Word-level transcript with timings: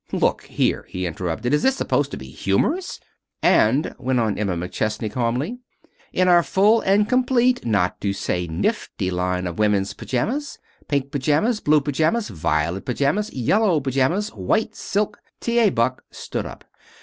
"Look 0.13 0.45
here!" 0.45 0.87
he 0.89 1.05
interrupted. 1.05 1.53
"Is 1.53 1.61
this 1.61 1.75
supposed 1.75 2.09
to 2.09 2.17
be 2.17 2.27
humorous?" 2.31 2.99
"And," 3.43 3.93
went 3.99 4.19
on 4.19 4.35
Emma 4.35 4.57
McChesney, 4.57 5.11
calmly, 5.11 5.59
"in 6.11 6.27
our 6.27 6.41
full 6.41 6.81
and 6.81 7.07
complete, 7.07 7.63
not 7.67 8.01
to 8.01 8.11
say 8.11 8.47
nifty 8.47 9.11
line 9.11 9.45
of 9.45 9.59
women's 9.59 9.93
pajamas 9.93 10.57
pink 10.87 11.11
pajamas, 11.11 11.59
blue 11.59 11.81
pajamas, 11.81 12.29
violet 12.29 12.83
pajamas, 12.85 13.31
yellow 13.31 13.79
pajamas, 13.79 14.29
white 14.29 14.73
silk" 14.73 15.21
T. 15.39 15.59
A. 15.59 15.69
Buck 15.69 16.01
stood 16.09 16.47
up. 16.47 16.65